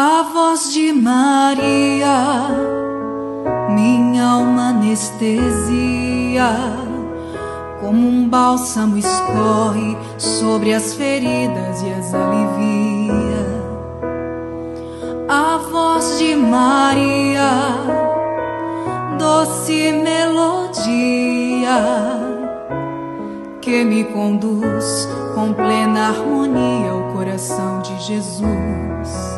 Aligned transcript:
A 0.00 0.22
voz 0.32 0.72
de 0.72 0.92
Maria, 0.92 2.46
minha 3.70 4.26
alma 4.26 4.68
anestesia, 4.68 6.54
como 7.80 8.06
um 8.06 8.28
bálsamo 8.28 8.96
escorre 8.96 9.98
sobre 10.16 10.72
as 10.72 10.94
feridas 10.94 11.82
e 11.82 11.90
as 11.90 12.14
alivia. 12.14 13.44
A 15.28 15.58
voz 15.68 16.16
de 16.20 16.36
Maria, 16.36 17.50
doce 19.18 19.90
melodia, 19.90 20.92
que 23.60 23.84
me 23.84 24.04
conduz 24.04 25.08
com 25.34 25.52
plena 25.52 26.10
harmonia 26.10 26.92
ao 26.92 27.02
coração 27.12 27.82
de 27.82 27.98
Jesus 28.00 29.28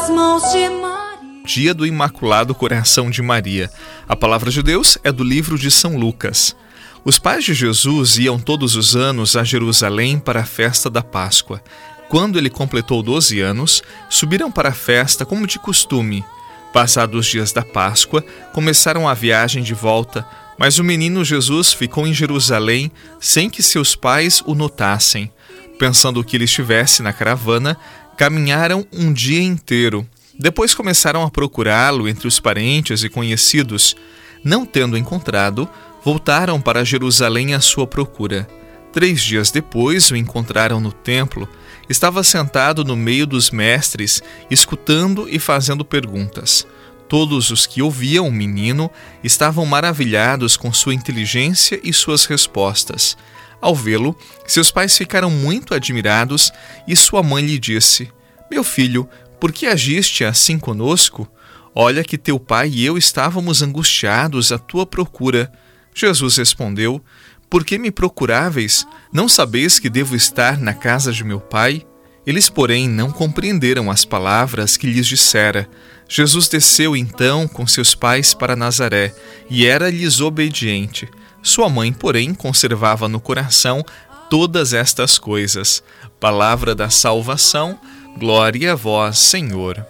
mãos 0.00 0.50
de 0.50 0.68
Maria. 0.70 1.42
Dia 1.44 1.74
do 1.74 1.86
Imaculado 1.86 2.54
Coração 2.54 3.10
de 3.10 3.20
Maria. 3.20 3.70
A 4.08 4.16
palavra 4.16 4.50
de 4.50 4.62
Deus 4.62 4.96
é 5.04 5.12
do 5.12 5.22
livro 5.22 5.58
de 5.58 5.70
São 5.70 5.96
Lucas. 5.98 6.56
Os 7.04 7.18
pais 7.18 7.44
de 7.44 7.52
Jesus 7.52 8.16
iam 8.16 8.38
todos 8.38 8.74
os 8.74 8.96
anos 8.96 9.36
a 9.36 9.44
Jerusalém 9.44 10.18
para 10.18 10.40
a 10.40 10.46
festa 10.46 10.88
da 10.88 11.02
Páscoa. 11.02 11.62
Quando 12.08 12.38
ele 12.38 12.48
completou 12.48 13.02
12 13.02 13.40
anos, 13.40 13.82
subiram 14.08 14.50
para 14.50 14.70
a 14.70 14.74
festa 14.74 15.26
como 15.26 15.46
de 15.46 15.58
costume. 15.58 16.24
Passados 16.72 17.20
os 17.20 17.26
dias 17.26 17.52
da 17.52 17.62
Páscoa, 17.62 18.24
começaram 18.54 19.06
a 19.06 19.12
viagem 19.12 19.62
de 19.62 19.74
volta, 19.74 20.26
mas 20.58 20.78
o 20.78 20.84
menino 20.84 21.22
Jesus 21.22 21.72
ficou 21.72 22.06
em 22.06 22.14
Jerusalém 22.14 22.90
sem 23.20 23.50
que 23.50 23.62
seus 23.62 23.94
pais 23.94 24.42
o 24.46 24.54
notassem. 24.54 25.30
Pensando 25.78 26.22
que 26.22 26.36
ele 26.36 26.44
estivesse 26.44 27.02
na 27.02 27.12
caravana, 27.12 27.76
Caminharam 28.16 28.86
um 28.92 29.12
dia 29.12 29.42
inteiro. 29.42 30.06
Depois 30.38 30.74
começaram 30.74 31.22
a 31.22 31.30
procurá-lo 31.30 32.08
entre 32.08 32.28
os 32.28 32.38
parentes 32.38 33.02
e 33.02 33.08
conhecidos. 33.08 33.96
Não 34.44 34.66
tendo 34.66 34.96
encontrado, 34.96 35.68
voltaram 36.04 36.60
para 36.60 36.84
Jerusalém 36.84 37.54
à 37.54 37.60
sua 37.60 37.86
procura. 37.86 38.48
Três 38.92 39.22
dias 39.22 39.50
depois 39.50 40.10
o 40.10 40.16
encontraram 40.16 40.80
no 40.80 40.92
templo. 40.92 41.48
Estava 41.88 42.22
sentado 42.22 42.84
no 42.84 42.94
meio 42.94 43.26
dos 43.26 43.50
mestres, 43.50 44.22
escutando 44.50 45.26
e 45.28 45.38
fazendo 45.38 45.84
perguntas. 45.84 46.66
Todos 47.08 47.50
os 47.50 47.66
que 47.66 47.82
ouviam 47.82 48.26
o 48.28 48.32
menino 48.32 48.90
estavam 49.22 49.66
maravilhados 49.66 50.56
com 50.56 50.72
sua 50.72 50.94
inteligência 50.94 51.80
e 51.82 51.92
suas 51.92 52.24
respostas. 52.24 53.16
Ao 53.62 53.76
vê-lo, 53.76 54.18
seus 54.44 54.72
pais 54.72 54.98
ficaram 54.98 55.30
muito 55.30 55.72
admirados 55.72 56.52
e 56.86 56.96
sua 56.96 57.22
mãe 57.22 57.46
lhe 57.46 57.60
disse: 57.60 58.10
Meu 58.50 58.64
filho, 58.64 59.08
por 59.38 59.52
que 59.52 59.66
agiste 59.66 60.24
assim 60.24 60.58
conosco? 60.58 61.30
Olha 61.72 62.02
que 62.02 62.18
teu 62.18 62.40
pai 62.40 62.68
e 62.70 62.84
eu 62.84 62.98
estávamos 62.98 63.62
angustiados 63.62 64.50
à 64.50 64.58
tua 64.58 64.84
procura. 64.84 65.50
Jesus 65.94 66.38
respondeu: 66.38 67.00
Por 67.48 67.64
que 67.64 67.78
me 67.78 67.92
procuráveis? 67.92 68.84
Não 69.12 69.28
sabeis 69.28 69.78
que 69.78 69.88
devo 69.88 70.16
estar 70.16 70.58
na 70.58 70.74
casa 70.74 71.12
de 71.12 71.22
meu 71.22 71.40
pai? 71.40 71.86
Eles, 72.26 72.48
porém, 72.48 72.88
não 72.88 73.12
compreenderam 73.12 73.90
as 73.92 74.04
palavras 74.04 74.76
que 74.76 74.88
lhes 74.88 75.06
dissera. 75.06 75.68
Jesus 76.08 76.48
desceu 76.48 76.96
então 76.96 77.46
com 77.46 77.64
seus 77.66 77.94
pais 77.94 78.34
para 78.34 78.56
Nazaré 78.56 79.14
e 79.48 79.66
era-lhes 79.66 80.20
obediente. 80.20 81.08
Sua 81.42 81.68
mãe, 81.68 81.92
porém, 81.92 82.32
conservava 82.32 83.08
no 83.08 83.18
coração 83.20 83.84
todas 84.30 84.72
estas 84.72 85.18
coisas. 85.18 85.82
Palavra 86.20 86.74
da 86.74 86.88
salvação, 86.88 87.78
glória 88.16 88.72
a 88.72 88.76
vós, 88.76 89.18
Senhor. 89.18 89.84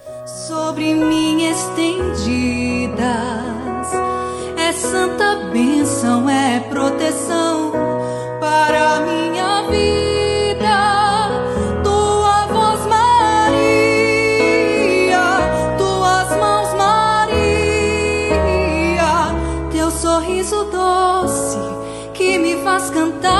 Sobre 0.48 0.94
mim 0.94 1.44
estendidas, 1.44 2.96
é 4.56 4.72
santa 4.72 5.36
bênção, 5.52 5.81
sorriso 20.00 20.64
doce 20.64 21.58
que 22.14 22.38
me 22.38 22.56
faz 22.62 22.90
cantar. 22.90 23.32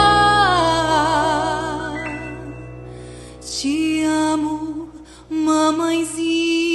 Te 3.41 4.05
amo, 4.05 4.89
mamãezinha. 5.29 6.72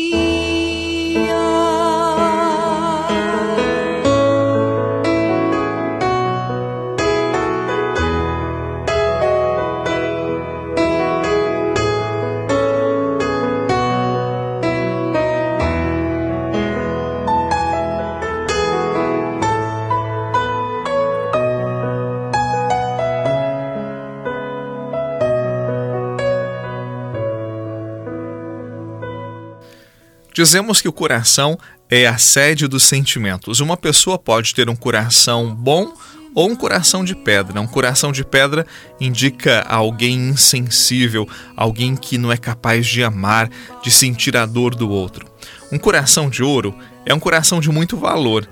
Dizemos 30.37 30.81
que 30.81 30.87
o 30.87 30.93
coração 30.93 31.57
é 31.89 32.05
a 32.05 32.15
sede 32.19 32.67
dos 32.67 32.83
sentimentos. 32.83 33.59
Uma 33.59 33.75
pessoa 33.75 34.19
pode 34.19 34.53
ter 34.53 34.69
um 34.69 34.75
coração 34.75 35.51
bom 35.51 35.91
ou 36.35 36.47
um 36.47 36.55
coração 36.55 37.03
de 37.03 37.15
pedra. 37.15 37.59
Um 37.59 37.65
coração 37.65 38.11
de 38.11 38.23
pedra 38.23 38.63
indica 39.01 39.61
alguém 39.61 40.29
insensível, 40.29 41.27
alguém 41.55 41.95
que 41.95 42.19
não 42.19 42.31
é 42.31 42.37
capaz 42.37 42.85
de 42.85 43.03
amar, 43.03 43.49
de 43.81 43.89
sentir 43.89 44.37
a 44.37 44.45
dor 44.45 44.75
do 44.75 44.87
outro. 44.87 45.25
Um 45.71 45.79
coração 45.79 46.29
de 46.29 46.43
ouro 46.43 46.77
é 47.03 47.15
um 47.15 47.19
coração 47.19 47.59
de 47.59 47.71
muito 47.71 47.97
valor. 47.97 48.47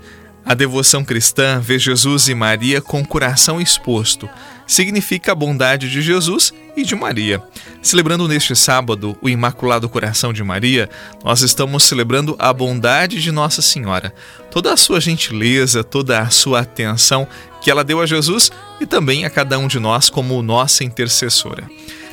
A 0.46 0.54
devoção 0.54 1.04
cristã 1.04 1.58
vê 1.58 1.76
Jesus 1.76 2.28
e 2.28 2.34
Maria 2.34 2.80
com 2.80 3.00
o 3.00 3.06
coração 3.06 3.60
exposto. 3.60 4.28
Significa 4.64 5.32
a 5.32 5.34
bondade 5.34 5.90
de 5.90 6.00
Jesus 6.00 6.54
e 6.76 6.84
de 6.84 6.94
Maria. 6.94 7.42
Celebrando 7.82 8.28
neste 8.28 8.54
sábado 8.54 9.18
o 9.20 9.28
Imaculado 9.28 9.88
Coração 9.88 10.32
de 10.32 10.44
Maria, 10.44 10.88
nós 11.24 11.42
estamos 11.42 11.82
celebrando 11.82 12.36
a 12.38 12.52
bondade 12.52 13.20
de 13.20 13.32
Nossa 13.32 13.60
Senhora. 13.60 14.14
Toda 14.48 14.72
a 14.72 14.76
sua 14.76 15.00
gentileza, 15.00 15.82
toda 15.82 16.20
a 16.20 16.30
sua 16.30 16.60
atenção 16.60 17.26
que 17.60 17.68
ela 17.68 17.82
deu 17.82 18.00
a 18.00 18.06
Jesus 18.06 18.52
e 18.80 18.86
também 18.86 19.24
a 19.24 19.30
cada 19.30 19.58
um 19.58 19.66
de 19.66 19.80
nós 19.80 20.08
como 20.08 20.40
nossa 20.42 20.84
intercessora. 20.84 21.68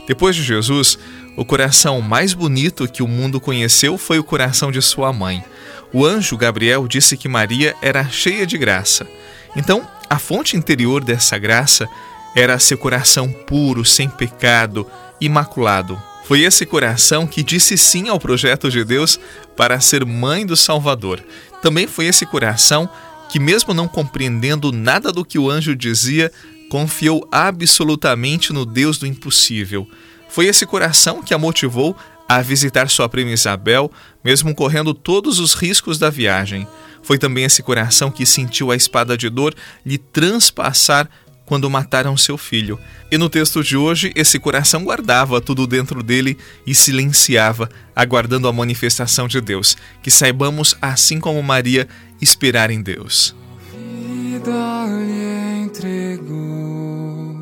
Depois 0.07 0.35
de 0.35 0.41
Jesus, 0.41 0.97
o 1.35 1.43
coração 1.43 1.99
mais 1.99 2.33
bonito 2.33 2.87
que 2.87 3.01
o 3.01 3.07
mundo 3.07 3.39
conheceu 3.39 3.97
foi 3.97 4.19
o 4.19 4.23
coração 4.23 4.71
de 4.71 4.81
sua 4.81 5.11
mãe. 5.11 5.43
O 5.91 6.05
anjo 6.05 6.37
Gabriel 6.37 6.87
disse 6.87 7.17
que 7.17 7.27
Maria 7.27 7.75
era 7.81 8.07
cheia 8.07 8.45
de 8.45 8.57
graça. 8.57 9.07
Então, 9.55 9.87
a 10.09 10.19
fonte 10.19 10.55
interior 10.55 11.03
dessa 11.03 11.37
graça 11.37 11.87
era 12.35 12.59
seu 12.59 12.77
coração 12.77 13.31
puro, 13.31 13.83
sem 13.83 14.09
pecado, 14.09 14.87
imaculado. 15.19 16.01
Foi 16.25 16.41
esse 16.41 16.65
coração 16.65 17.27
que 17.27 17.43
disse 17.43 17.77
sim 17.77 18.09
ao 18.09 18.19
projeto 18.19 18.69
de 18.69 18.83
Deus 18.83 19.19
para 19.55 19.79
ser 19.79 20.05
mãe 20.05 20.45
do 20.45 20.55
Salvador. 20.55 21.23
Também 21.61 21.85
foi 21.87 22.05
esse 22.05 22.25
coração 22.25 22.89
que, 23.29 23.39
mesmo 23.39 23.73
não 23.73 23.87
compreendendo 23.87 24.71
nada 24.71 25.11
do 25.11 25.25
que 25.25 25.37
o 25.37 25.49
anjo 25.49 25.75
dizia, 25.75 26.31
confiou 26.69 27.27
absolutamente 27.31 28.53
no 28.53 28.65
Deus 28.65 28.97
do 28.97 29.05
impossível. 29.05 29.87
Foi 30.33 30.47
esse 30.47 30.65
coração 30.65 31.21
que 31.21 31.31
a 31.31 31.37
motivou 31.37 31.95
a 32.27 32.41
visitar 32.41 32.89
sua 32.89 33.07
prima 33.07 33.29
Isabel, 33.29 33.91
mesmo 34.23 34.55
correndo 34.55 34.91
todos 34.91 35.37
os 35.37 35.53
riscos 35.53 35.99
da 35.99 36.09
viagem. 36.09 36.67
Foi 37.03 37.19
também 37.19 37.43
esse 37.43 37.61
coração 37.61 38.09
que 38.09 38.25
sentiu 38.25 38.71
a 38.71 38.75
espada 38.75 39.15
de 39.15 39.29
dor 39.29 39.53
lhe 39.85 39.99
transpassar 39.99 41.07
quando 41.45 41.69
mataram 41.69 42.17
seu 42.17 42.35
filho. 42.35 42.79
E 43.11 43.17
no 43.17 43.29
texto 43.29 43.63
de 43.63 43.77
hoje, 43.77 44.11
esse 44.15 44.39
coração 44.39 44.83
guardava 44.83 45.39
tudo 45.39 45.67
dentro 45.67 46.01
dele 46.01 46.35
e 46.65 46.73
silenciava, 46.73 47.69
aguardando 47.95 48.47
a 48.47 48.53
manifestação 48.53 49.27
de 49.27 49.39
Deus. 49.39 49.77
Que 50.01 50.09
saibamos, 50.09 50.75
assim 50.81 51.19
como 51.19 51.43
Maria, 51.43 51.87
esperar 52.19 52.71
em 52.71 52.81
Deus. 52.81 53.35
Vida 53.71 54.85
lhe 54.87 55.63
entregou, 55.63 57.37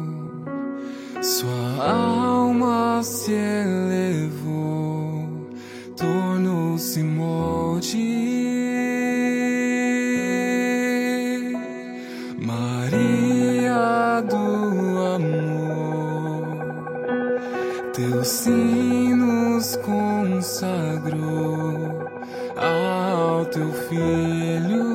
sua 1.21 1.85
alma 1.85 2.20
se 3.03 3.33
elevou 3.33 5.27
tornou-se 5.95 7.03
molde. 7.03 7.97
Maria 12.39 14.21
do 14.21 14.45
amor, 15.15 16.57
teus 17.93 18.27
sinos 18.27 19.75
consagrou 19.77 21.29
ao 22.57 23.45
teu 23.45 23.71
filho. 23.71 24.90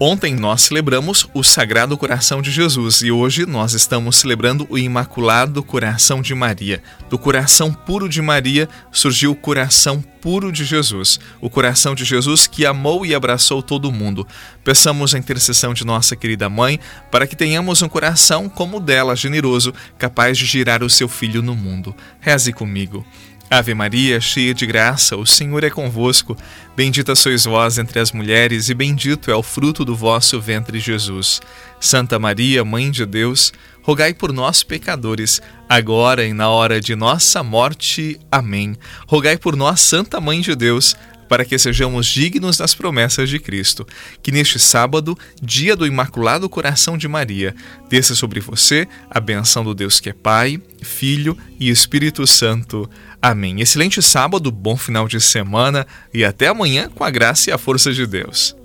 Ontem 0.00 0.32
nós 0.36 0.62
celebramos 0.62 1.28
o 1.34 1.42
Sagrado 1.42 1.98
Coração 1.98 2.40
de 2.40 2.52
Jesus 2.52 3.02
e 3.02 3.10
hoje 3.10 3.44
nós 3.44 3.72
estamos 3.72 4.14
celebrando 4.14 4.64
o 4.70 4.78
Imaculado 4.78 5.60
Coração 5.60 6.22
de 6.22 6.36
Maria. 6.36 6.80
Do 7.10 7.18
coração 7.18 7.74
puro 7.74 8.08
de 8.08 8.22
Maria 8.22 8.68
surgiu 8.92 9.32
o 9.32 9.34
coração 9.34 10.00
puro 10.20 10.52
de 10.52 10.64
Jesus, 10.64 11.18
o 11.40 11.50
coração 11.50 11.96
de 11.96 12.04
Jesus 12.04 12.46
que 12.46 12.64
amou 12.64 13.04
e 13.04 13.12
abraçou 13.12 13.60
todo 13.60 13.90
mundo. 13.90 14.24
Peçamos 14.62 15.16
a 15.16 15.18
intercessão 15.18 15.74
de 15.74 15.84
nossa 15.84 16.14
querida 16.14 16.48
mãe 16.48 16.78
para 17.10 17.26
que 17.26 17.34
tenhamos 17.34 17.82
um 17.82 17.88
coração 17.88 18.48
como 18.48 18.76
o 18.76 18.80
dela, 18.80 19.16
generoso, 19.16 19.74
capaz 19.98 20.38
de 20.38 20.46
girar 20.46 20.84
o 20.84 20.88
seu 20.88 21.08
filho 21.08 21.42
no 21.42 21.56
mundo. 21.56 21.92
Reze 22.20 22.52
comigo. 22.52 23.04
Ave 23.50 23.72
Maria, 23.72 24.20
cheia 24.20 24.52
de 24.52 24.66
graça, 24.66 25.16
o 25.16 25.24
Senhor 25.24 25.64
é 25.64 25.70
convosco. 25.70 26.36
Bendita 26.76 27.14
sois 27.14 27.46
vós 27.46 27.78
entre 27.78 27.98
as 27.98 28.12
mulheres, 28.12 28.68
e 28.68 28.74
bendito 28.74 29.30
é 29.30 29.34
o 29.34 29.42
fruto 29.42 29.86
do 29.86 29.96
vosso 29.96 30.38
ventre, 30.38 30.78
Jesus. 30.78 31.40
Santa 31.80 32.18
Maria, 32.18 32.62
Mãe 32.62 32.90
de 32.90 33.06
Deus, 33.06 33.50
rogai 33.82 34.12
por 34.12 34.34
nós, 34.34 34.62
pecadores, 34.62 35.40
agora 35.66 36.26
e 36.26 36.34
na 36.34 36.50
hora 36.50 36.78
de 36.78 36.94
nossa 36.94 37.42
morte. 37.42 38.20
Amém. 38.30 38.76
Rogai 39.06 39.38
por 39.38 39.56
nós, 39.56 39.80
Santa 39.80 40.20
Mãe 40.20 40.42
de 40.42 40.54
Deus, 40.54 40.94
para 41.28 41.44
que 41.44 41.58
sejamos 41.58 42.06
dignos 42.06 42.56
das 42.56 42.74
promessas 42.74 43.28
de 43.28 43.38
Cristo. 43.38 43.86
Que 44.22 44.32
neste 44.32 44.58
sábado, 44.58 45.16
dia 45.42 45.76
do 45.76 45.86
Imaculado 45.86 46.48
Coração 46.48 46.96
de 46.96 47.06
Maria, 47.06 47.54
desça 47.88 48.14
sobre 48.14 48.40
você 48.40 48.88
a 49.10 49.20
benção 49.20 49.64
do 49.64 49.74
Deus 49.74 50.00
que 50.00 50.10
é 50.10 50.12
Pai, 50.12 50.60
Filho 50.82 51.36
e 51.58 51.68
Espírito 51.68 52.26
Santo. 52.26 52.88
Amém. 53.20 53.60
Excelente 53.60 54.00
sábado, 54.00 54.50
bom 54.50 54.76
final 54.76 55.08
de 55.08 55.20
semana 55.20 55.86
e 56.14 56.24
até 56.24 56.48
amanhã 56.48 56.88
com 56.88 57.04
a 57.04 57.10
graça 57.10 57.50
e 57.50 57.52
a 57.52 57.58
força 57.58 57.92
de 57.92 58.06
Deus. 58.06 58.56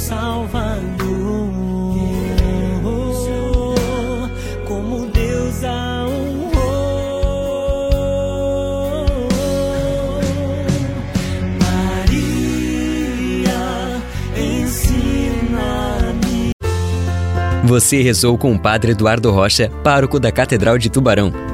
Salvador. 0.00 0.80
Como 4.66 5.06
Deus 5.06 5.62
a 5.62 6.06
honrou. 6.06 6.50
Maria, 11.60 13.52
ensina-me. 14.36 15.60
Você 17.64 18.00
rezou 18.02 18.38
com 18.38 18.54
o 18.54 18.58
Padre 18.58 18.92
Eduardo 18.92 19.30
Rocha, 19.30 19.70
pároco 19.84 20.18
da 20.18 20.32
Catedral 20.32 20.78
de 20.78 20.88
Tubarão. 20.88 21.49